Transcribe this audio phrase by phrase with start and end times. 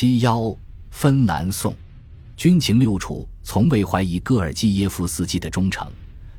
[0.00, 0.56] 七幺
[0.90, 1.74] 芬兰颂，
[2.34, 5.86] 军情六处从未怀疑戈尔基耶夫斯基的忠诚，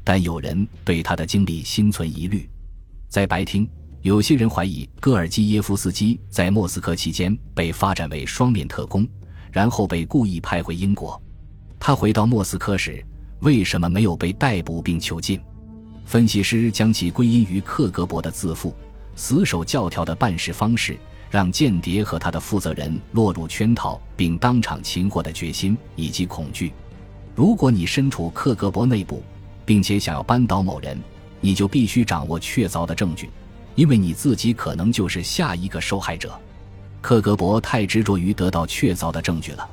[0.04, 2.50] 但有人对他的经历心存疑虑。
[3.08, 3.70] 在白厅，
[4.02, 9.08] 有些人怀疑戈尔基耶夫斯基在莫斯科期间被发展为双面特工，
[9.52, 11.22] 然后被故意派回英国。
[11.80, 13.06] 他回到莫斯科时，
[13.42, 15.40] 为什么没有被逮捕并囚禁？
[16.04, 18.74] 分析师将其归因于克格勃的自负、
[19.16, 20.98] 死守教条的办事方式。
[21.32, 26.74] 让间谍和他的负责人落入圈套并当场擒获的决心以及恐惧。
[27.34, 29.24] 如果你身处克格勃内部，
[29.66, 31.00] 并且想要扳倒某人，
[31.40, 33.30] 你就必须掌握确凿的证据，
[33.76, 36.38] 因为你自己可能就是下一个受害者。
[37.00, 39.68] 克格勃太执着于得到确凿的证据了，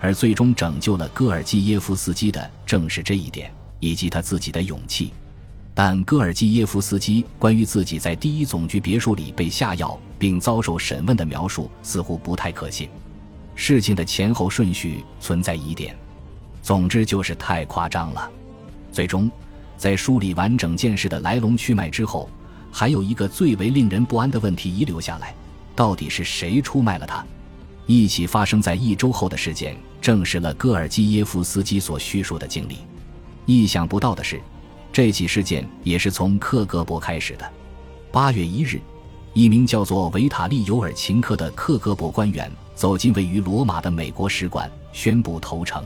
[0.00, 5.10] 而最终拯救了戈尔基耶夫斯基的正是这一点，以及他自己的勇气。
[5.80, 12.88] 但戈尔基耶夫斯基关于自己在第一总局别墅里被下药并遭受审问的描述似乎不太可信，
[13.54, 15.96] 事情的前后顺序存在疑点。
[16.62, 18.28] 总之就是太夸张了。
[18.90, 19.30] 最终，
[19.76, 22.28] 在梳理完整件事的来龙去脉之后，
[22.72, 25.32] 还有一个最为令人不安的问题遗留下来：
[25.76, 27.24] 到底是谁出卖了他？
[27.86, 32.78] 一起发生在一周后的事件证实了戈尔基耶夫斯基所叙述的经历。
[33.46, 34.40] 意想不到的是。
[34.92, 37.50] 这起事件也是从克格勃开始的。
[38.10, 38.80] 八月一日，
[39.32, 45.82] 一名叫做维塔利·尤尔琴科的克格勃官员走进位于罗马的美国使馆，宣布投诚。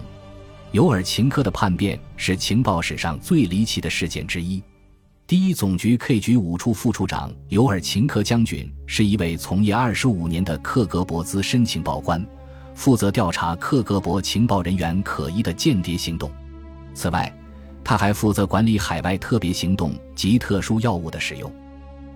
[0.71, 4.63] 尤尔琴科的叛变是情报史上最离奇的事件之一。
[5.27, 12.27] 第一总局 K 局五处副处长尤尔琴科将军是一位从业二十五年的克格勃资深情报官，
[12.75, 16.31] 负责调查克格勃情报人员可疑的间谍行动。
[16.95, 17.31] 此外，
[17.85, 21.51] 他还负责管理海外特别行动及特殊药物的使用。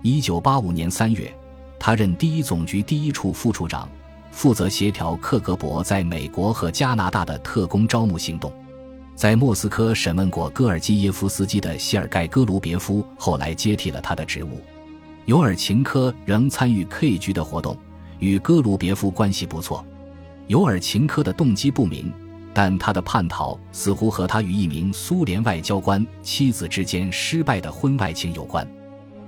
[0.01, 1.33] 一九八五年三月，
[1.79, 3.89] 他任第一总局第一处副处长，
[4.31, 8.51] 负责协调克格勃在美国和加拿大的特工招募行动。
[9.15, 14.61] 在莫斯科审问过戈尔基耶夫斯基的谢尔盖·戈卢别夫后来接替了他的职务。
[15.25, 17.75] 尤尔琴科仍参与 K 局的活动，
[18.19, 19.83] 与戈卢别夫关系不错。
[20.45, 22.13] 尤尔琴科的动机不明。
[22.53, 28.67] 但他的叛逃似乎和他与一名苏联外交官妻子之间失败的婚外情有关。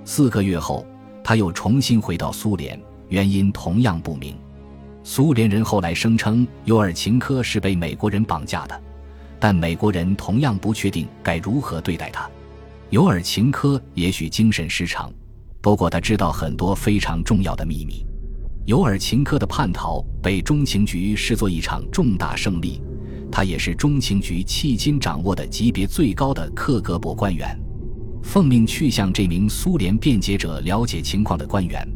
[0.04, 0.84] 四个月后，
[1.22, 4.36] 他又重新回到苏联，原因同样不明。
[5.04, 8.82] 苏联人后来声称尤尔琴科是被美国人绑架的，
[9.38, 12.28] 但美国人同样不确定该如何对待他。
[12.90, 15.12] 尤尔琴科也许精神失常，
[15.60, 18.04] 不过他知道很多非常重要的秘密。
[18.66, 22.82] 尤尔琴科的叛逃被中情局视作一场重大胜利。
[23.30, 27.58] 他也是中情局迄今掌握的级别最高的克格勃官员，
[28.22, 31.86] 奉命去向这名苏联辩解者了解情况的官员，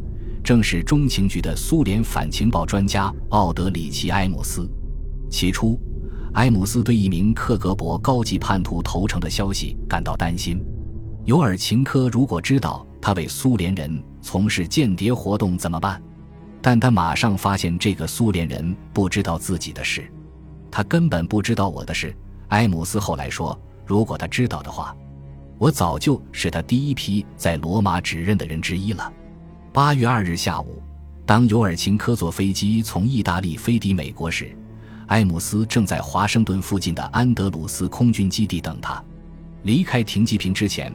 [0.43, 4.69] 正是中情局的苏联反情报专家奥德里奇·埃姆斯。
[5.29, 5.79] 起初，
[6.35, 10.63] 埃姆斯对一名克格勃高级叛徒投诚的消息感到担心。
[11.25, 16.01] 尤尔琴科如果知道他为苏联人从事间谍活动怎么办？
[16.63, 20.11] 但他马上发现这个苏联人不知道自己的事。
[20.77, 22.13] 他根本不知道我的事，
[22.49, 24.93] 埃姆斯后来说：“如果他知道的话，
[25.57, 29.13] 我早就是他第一批在罗马指认的人之一了。”
[29.73, 30.83] 八月二日下午，
[31.25, 34.53] 当尤尔琴科坐飞机从意大利飞抵美国时，
[35.07, 39.01] 埃姆斯正在华盛顿附近的安德鲁斯空军基地等他。
[39.63, 40.93] 离开停机坪之前，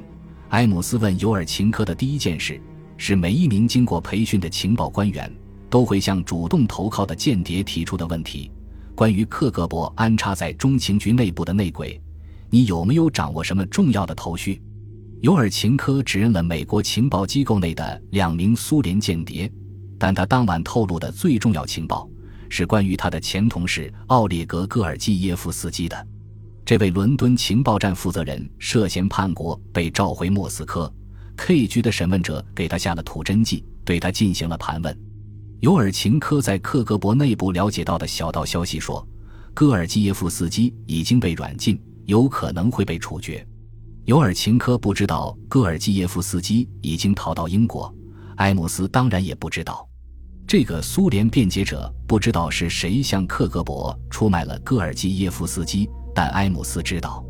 [0.49, 2.61] 埃姆斯问尤尔琴科的第一件事
[2.97, 5.33] 是：每一名经过培训的情报官员
[5.69, 8.51] 都会向主动投靠的间谍提出的问题。
[8.99, 11.97] 关于克格勃安插在中情局内部的内鬼，
[12.49, 14.61] 你有没有掌握什么重要的头绪？
[15.21, 19.49] 尤尔琴科指认了美国情报机构内的两名苏联间谍，
[19.97, 22.09] 但他当晚透露的最重要情报
[22.49, 26.07] 是关于他的前同事奥列格·戈尔基耶夫斯基的。
[26.65, 30.93] 这位伦敦情报站负责人涉嫌叛国，被召回莫斯科。
[31.37, 34.93] K 局的审问者给他下了吐真剂，对他进行了盘问。
[35.61, 39.05] 尤尔琴科在克格勃内部了解到的小道消息说，
[39.53, 43.45] 戈尔基耶夫斯基已经被软禁，有可能会被处决。
[44.05, 47.93] 尤尔琴科不知道戈尔基耶夫斯基已经逃到英国，
[48.37, 49.85] 埃姆斯当然也不知道。
[50.47, 57.21] 这个苏联辩解者不知道是谁向克格勃出卖了戈尔基耶夫斯基，但埃姆斯知道。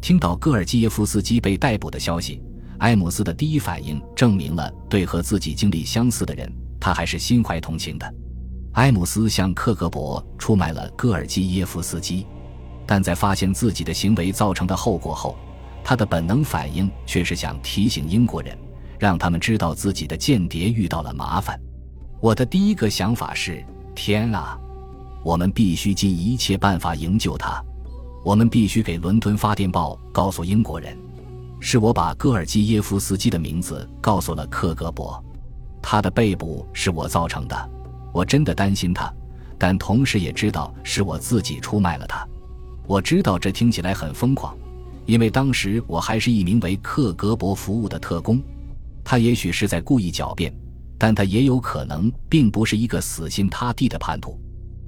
[0.00, 2.42] 听到戈尔基耶夫斯基被逮捕的消息，
[2.78, 6.50] 埃姆斯的第一反应证明了对和自己经历相似的人。
[6.80, 8.14] 他还是心怀同情的。
[8.74, 12.26] 埃姆斯向克格勃出卖了戈尔基耶夫斯基，
[12.86, 15.36] 但在发现自己的行为造成的后果后，
[15.82, 18.56] 他的本能反应却是想提醒英国人，
[18.98, 21.58] 让他们知道自己的间谍遇到了麻烦。
[22.20, 23.64] 我的第一个想法是：
[23.94, 24.58] 天啊！
[25.24, 27.62] 我们必须尽一切办法营救他。
[28.24, 30.98] 我们必须给伦敦发电报，告诉英国人，
[31.60, 35.22] 是我把戈尔基耶夫斯基的名字告诉了克格勃，
[35.88, 37.70] 他的被捕是我造成的。
[38.12, 39.08] 我真的担心他，
[39.56, 42.26] 但同时也知道是我自己出卖了他。
[42.88, 44.58] 我知道这听起来很疯狂，
[45.04, 48.42] 因为当时我还是一名为克格勃服务的特工。
[49.04, 50.52] 他也许是在故意狡辩，
[50.98, 54.36] 但他也有可能并不是一个死心塌地的叛徒。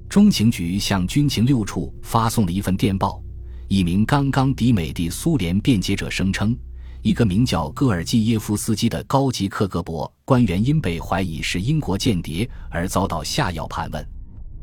[0.09, 3.23] 中情局向军情六处发送了一份电报。
[3.69, 6.59] 一名刚刚抵美的苏联辩解者声称，
[7.03, 14.07] 一个名叫戈尔基耶夫斯基的高级克格勃官员因被怀疑是英国间谍而遭到下药盘问。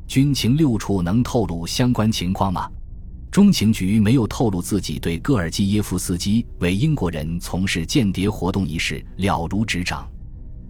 [0.07, 2.69] 军情六处能透露相关情况吗？
[3.31, 10.07] 中情局没有透露自己对戈尔基耶夫斯基为英国人从事间谍活动一事了如指掌。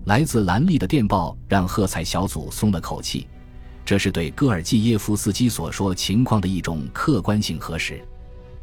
[0.05, 3.27] 来自兰利的电报让喝彩小组松了口气，
[3.83, 8.01] 这是对戈尔基耶夫斯基所说情况的一种客观性核实。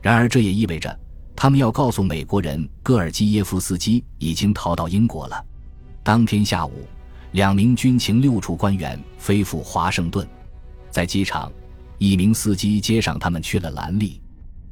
[0.00, 0.98] 然而，这也意味着
[1.34, 5.44] 他们要告诉美国人，戈尔基耶夫斯基已经逃到英国了。
[6.02, 6.86] 当天下午，
[7.32, 10.26] 两名军情六处官员飞赴华盛顿，
[10.90, 11.50] 在机场，
[11.98, 14.20] 一名司机接上他们去了兰利。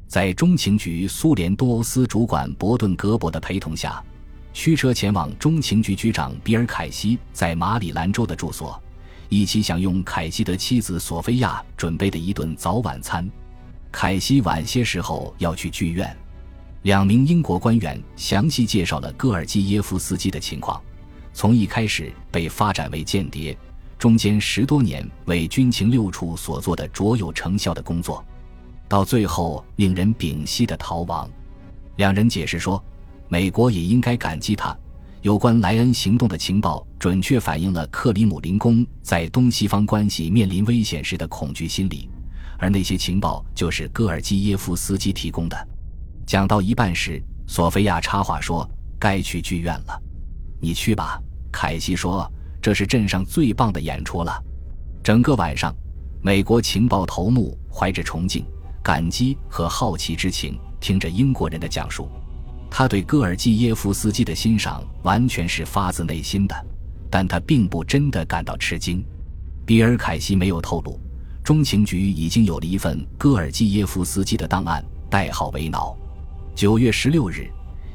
[0.07, 4.03] 在中情局苏联多欧司主管伯顿格伯的陪同下，
[4.53, 8.81] 驱车前往中情局局长比尔凯西在马里兰州的住所，
[9.29, 13.29] 一起享用凯西的妻子索菲亚准备的一顿早晚餐。
[13.89, 16.15] 凯西晚些时候要去剧院。
[16.83, 20.81] 两名英国官员详细介绍了戈尔基耶夫斯基的情况：
[21.31, 23.55] 从一开始被发展为间谍，
[23.99, 28.25] 中间十多年为军情六处所做的卓有成效的工作，
[28.87, 31.29] 到最后令人屏息的逃亡。
[31.97, 32.83] 两人解释说，
[33.27, 34.75] 美国也应该感激他。
[35.21, 42.09] 有关莱恩行动的情报准确反映了克里姆林宫在东西方关系面临危险时的恐惧心理。
[42.57, 45.67] 而那些情报就是戈尔基耶夫斯基提供的。
[46.25, 48.69] 讲到一半时，索菲亚插话说
[48.99, 50.01] ：“该去剧院了，
[50.61, 51.21] 你去吧。”
[51.51, 52.31] 凯西说
[52.61, 54.43] ：“这是镇上最棒的演出了。”
[55.03, 55.75] 整个晚上，
[56.21, 58.45] 美国情报头目怀着崇敬、
[58.81, 62.09] 感激和好奇之情听着英国人的讲述。
[62.69, 66.55] 他对戈尔基耶夫斯基的欣赏完全是发自内心的，
[67.09, 69.03] 但他并不真的感到吃惊。
[69.65, 70.97] 比尔·凯西没有透露。
[71.43, 75.97] 中情局已经有了一份戈尔基耶夫斯基的档案，代号为“脑”。
[76.61, 77.49] 九月十六日，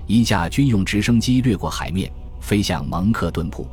[0.09, 2.11] 一架军用直升机掠过海面，
[2.41, 3.65] 飞向蒙克顿铺。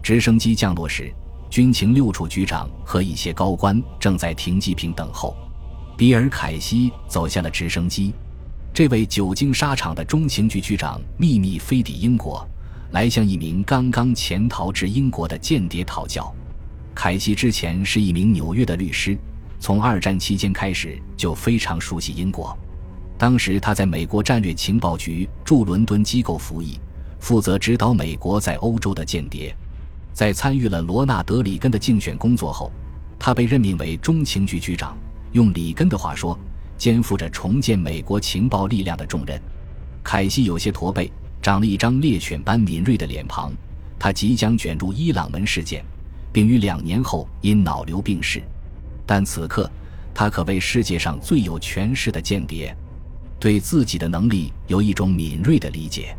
[0.00, 1.12] 直升机降落时，
[1.50, 5.36] 军情六处局长和一些高官正在停机坪等候。
[5.96, 8.14] 比尔·凯西走下了直升机。
[8.72, 12.48] 这位久经沙场的中情局局长秘密飞抵英国，
[12.92, 16.32] 来向一名刚刚潜逃至英国的间谍讨教。
[16.94, 19.18] 凯西之前是一名纽约的律师，
[19.58, 22.56] 从二战期间开始就非常熟悉英国。
[23.18, 26.78] 当时他在美国战略情报局驻伦敦机构服役，
[27.18, 29.54] 负责指导美国在欧洲的间谍。
[30.12, 32.70] 在参与了罗纳德·里根的竞选工作后，
[33.18, 34.96] 他被任命为中情局局长。
[35.32, 36.38] 用里根的话说，
[36.76, 39.40] 肩负着重建美国情报力量的重任。
[40.02, 41.10] 凯西有些驼背，
[41.42, 43.52] 长了一张猎犬般敏锐的脸庞。
[43.98, 45.84] 他即将卷入伊朗门事件。
[46.30, 48.42] 并于两年后因脑瘤病逝，
[49.06, 49.68] 但此刻
[50.14, 52.76] 他可谓世界上最有权势的间谍，
[53.40, 56.16] 对自己的能力有一种敏锐的理解。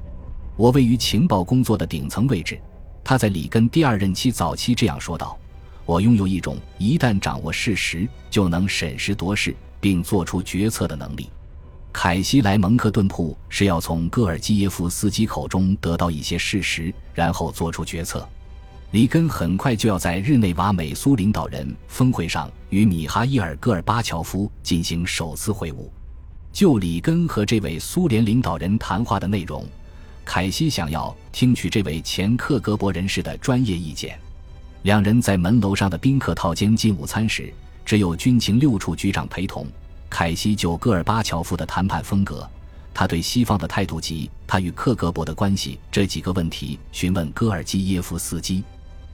[0.56, 2.60] 我位于情报工作的顶层位置，
[3.04, 5.38] 他在里根第二任期早期这样说道
[5.86, 11.30] ：“我拥有一种一旦掌握事实就能审时度势并做出决策的能力。”
[11.92, 18.28] 凯西来蒙克顿铺是要从戈尔基耶夫斯基口中得到一些事实，然后做出决策。
[18.92, 25.88] 里根很快就要在日内瓦美苏领导人峰会上与米哈伊尔·戈尔巴乔夫进行首次会晤。
[26.52, 29.66] 就里根和这位苏联领导人谈话的内容，
[30.26, 34.20] 凯西想要听取这位前克格勃人士的专业意见。
[34.84, 37.54] 两人在门楼上的宾客套间进午餐时，
[37.86, 39.68] 只有军情六处局长陪同。
[40.10, 42.50] 凯西就戈尔巴乔夫的谈判风格、
[42.94, 48.64] 他对西方的态度及他与克格勃的关系这几个问题询问戈尔基耶夫斯基。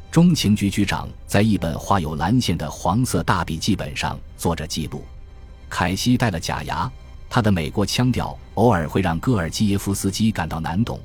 [0.10, 5.04] 中情局局长在一本画有蓝线的黄色大笔记本上做着记录。
[5.70, 6.90] 凯西戴了假牙，
[7.36, 10.98] 他的美国腔调偶尔会让戈尔基耶夫斯基感到难懂。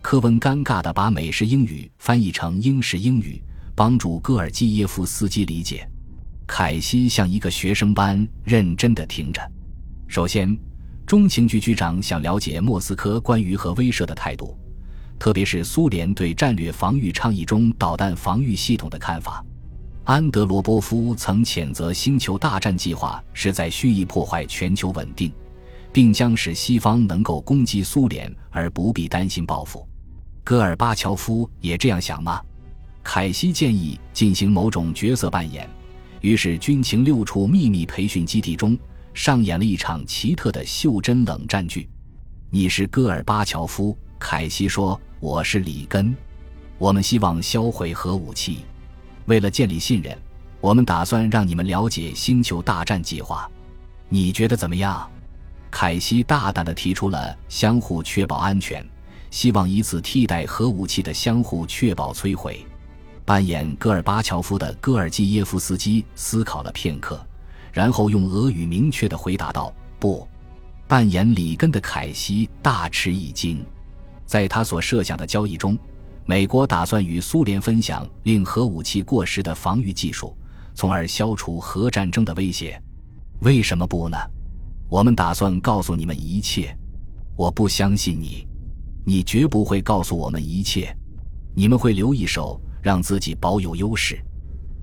[0.00, 3.38] 科温尴尬地把美式英语翻译成英式英语，
[3.74, 5.86] 帮助戈尔基耶夫斯基理解。
[6.46, 9.42] 凯西像一个学生般认真地听着。
[10.08, 10.56] 首先，
[11.04, 14.56] 中情局局长想了解莫斯科关于核威慑的态度。
[15.18, 19.44] 特别是苏联对战略防御倡议中导弹防御系统的看法。
[20.04, 25.30] 安德罗波夫曾谴责星球大战计划是在蓄意破坏全球稳定，
[25.94, 29.88] 并将使西方能够攻击苏联而不必担心报复。
[30.42, 32.42] 戈尔巴乔夫也这样想吗？
[33.04, 35.70] 凯西建议进行某种角色扮演，
[36.20, 38.76] 于是军情六处秘密培训基地中
[39.12, 41.88] 上演了一场奇特的袖珍冷战剧。
[42.50, 46.12] 你是戈尔巴乔夫，凯西说：“我是里根，
[46.76, 48.64] 我们希望销毁核武器。”
[49.26, 50.18] 为了建立信任，
[50.60, 53.48] 我们打算让你们了解星球大战计划。
[54.08, 55.08] 你觉得怎么样？
[55.74, 58.88] 凯西大胆地提出了相互确保安全，
[59.32, 62.64] 希望以此替代核武器的相互确保摧毁。
[63.24, 67.20] 扮演戈尔巴乔夫的戈尔基耶夫斯基思考了片刻，
[67.72, 70.24] 然后用俄语明确地回答道：“不。”
[70.86, 73.66] 扮演里根的凯西大吃一惊，
[74.24, 75.76] 在他所设想的交易中。
[76.24, 80.36] 美国打算与苏联分享令核武器过时的防御技术，
[80.72, 82.80] 从而消除核战争的威胁。
[83.40, 84.16] 为什么不呢？
[84.88, 86.76] 我们打算告诉你们一切。
[87.36, 88.46] 我不相信你，
[89.04, 90.96] 你绝不会告诉我们一切。
[91.54, 94.18] 你们会留一手，让自己保有优势。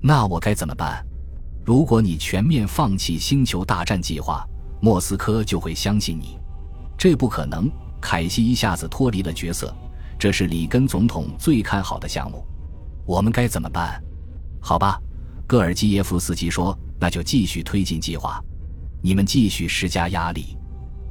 [0.02, 1.04] 那我该怎么办？
[1.64, 4.46] 如果你全面放弃星球大战计划，
[4.80, 6.38] 莫斯科就会相信你。
[6.98, 7.70] 这不可能。
[8.00, 9.72] 凯西一下子脱离了角色。
[10.18, 12.44] 这是里根总统最看好的项目，
[13.06, 14.02] 我们该怎么办？
[14.60, 15.00] 好吧，
[15.46, 18.40] 戈尔基耶夫斯基说：“那就继续推进计划，
[19.02, 20.56] 你们继续施加压力。”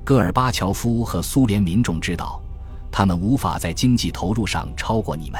[0.03, 2.41] 戈尔巴乔夫和苏联民众知道，
[2.91, 5.39] 他们无法在经济投入上超过你们，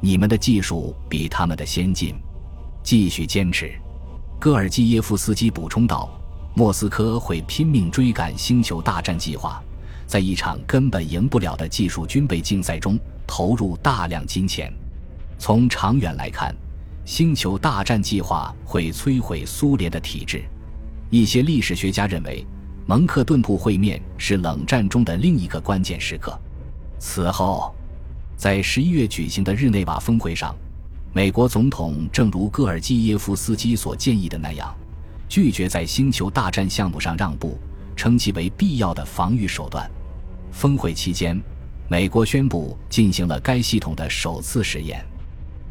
[0.00, 2.14] 你们的技术比他们的先进。
[2.82, 3.72] 继续坚持，
[4.40, 6.08] 戈尔基耶夫斯基补充道
[6.56, 9.62] ：“莫斯科会拼命追赶星球大战计划。”
[10.04, 14.72] 在一场根本赢不了的技术军备竞赛中投入大量金钱。
[15.38, 16.54] 从长远来看，
[17.04, 20.42] 星球大战计划会摧毁苏联的体制。
[21.12, 22.42] 一些历史学家认为，
[22.86, 26.40] 蒙克顿普会面是冷战中的另一个关键时刻。
[26.98, 27.74] 此后，
[28.34, 30.56] 在十一月举行的日内瓦峰会上，
[31.12, 34.74] 美国总统正如戈尔基耶夫斯基所建议的那样，
[35.28, 37.58] 拒绝在星球大战项目上让步，
[37.94, 39.86] 称其为必要的防御手段。
[40.50, 41.38] 峰会期间，
[41.90, 45.04] 美国宣布进行了该系统的首次实验。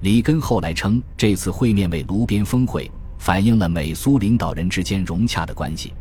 [0.01, 5.93] 里根后来称，这次会面为炉边峰会，反映了美苏领导人之间融洽的关系。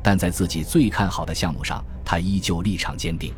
[0.00, 3.34] 但在自己最看好的项目上，他依旧立场坚定。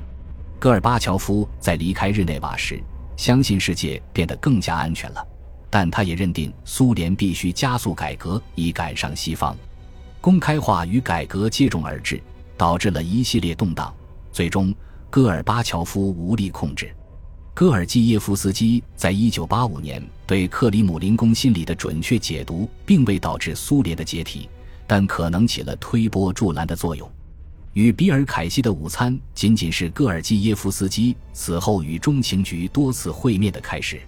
[0.59, 2.79] 戈尔巴乔夫在离开日内瓦时，
[3.17, 5.27] 相信世界变得更加安全了，
[5.71, 9.57] 但他也认定苏联必须加速改革以赶上西方。
[10.21, 12.23] 公开化与改革接踵而至，
[12.59, 13.93] 导致了一系列动荡，
[14.31, 14.73] 最终。
[15.09, 16.95] 戈尔巴乔夫无力控制，
[17.61, 24.49] 戈尔基耶夫斯基在一九八五年对克里姆林宫心理的准确解读，并未导致苏联的解体，
[24.87, 27.07] 但可能起了推波助澜的作用。
[27.75, 34.01] 与比尔凯西的午餐仅仅是戈尔基耶夫斯基此后与中情局多次会面的开始。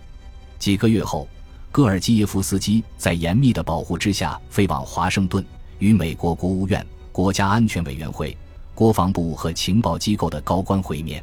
[0.59, 1.29] 几个月后，
[1.71, 5.45] 戈尔基耶夫斯基在严密的保护之下飞往华盛顿，
[5.79, 6.83] 与美国国务院
[7.13, 8.35] 国家安全委员会。
[8.75, 11.23] 国防部和情报机构的高官会面，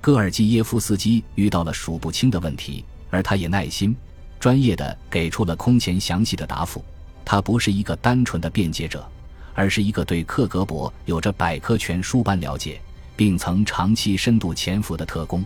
[0.00, 3.94] 戈尔基耶夫斯基遇到了数不清的问题，而他也耐心、
[4.38, 6.84] 专业的给出了空前详细的答复。
[7.24, 9.06] 他不是一个单纯的辩解者，
[9.54, 12.80] 而是一个对克格勃有着百科全书般了解，
[13.16, 15.44] 并曾长期深度潜伏的特工。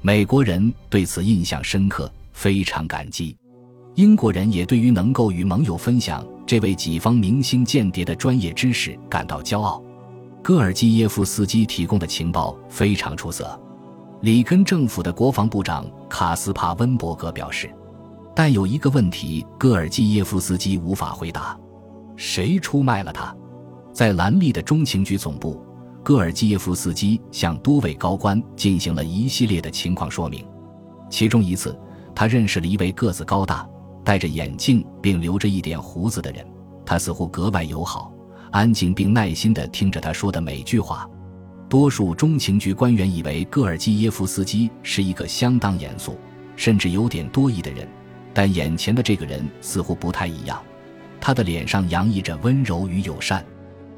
[0.00, 3.36] 美国人对此印象深刻，非常感激。
[3.94, 9.80] 英国人也对于能够与盟友分享这位己方明星间谍的专业知识感到骄傲。
[10.42, 13.60] 戈尔基耶夫斯基提供的情报非常出色，
[14.22, 17.68] 里根政府的国防部长卡斯帕温伯格表示，
[18.36, 21.58] 但有一个问题，戈尔基耶夫斯基无法回答：
[22.14, 23.36] 谁出卖了他？
[23.92, 25.60] 在兰利的中情局总部，
[26.04, 30.46] 戈尔基耶夫斯基向多位高官进行了一系列的情况说明。
[31.10, 31.76] 其中一次，
[32.14, 33.68] 他认识了一位个子高大、
[34.04, 36.46] 戴着眼镜并留着一点胡子的人，
[36.86, 38.12] 他似乎格外友好。
[38.52, 41.10] 安静并耐心地听着他说的每句话。
[41.72, 46.18] 多数中情局官员以为戈尔基耶夫斯基是一个相当严肃，
[46.54, 47.88] 甚至有点多疑的人，
[48.34, 50.62] 但眼前的这个人似乎不太一样。
[51.18, 53.42] 他的脸上洋溢着温柔与友善，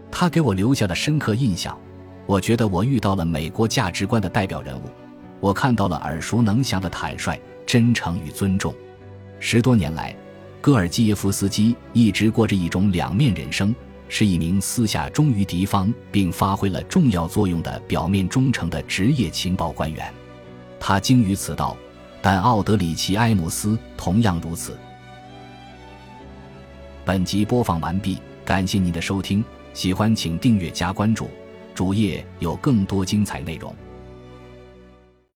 [0.09, 1.77] 他给我留下了深刻印象。
[2.27, 4.83] 我觉得我遇到了美国价值观的代表人物，
[5.41, 8.73] 我看到了耳熟能详的坦率、真诚与尊重。
[9.41, 10.15] 十多年来，
[10.61, 13.75] 戈尔基耶夫斯基一直过着一种两面人生。
[14.17, 20.15] 是一名私下忠于敌方并发挥了重要作用的表面忠诚的职业情报官员，
[20.79, 21.77] 他精于此道，
[22.23, 24.79] 但奥德里奇·埃姆斯同样如此。
[27.05, 31.29] 本集播放完毕，感谢您的收听，喜欢请订阅加关注，
[31.75, 33.75] 主页有更多精彩内容。